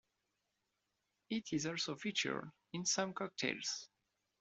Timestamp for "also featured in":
1.67-2.85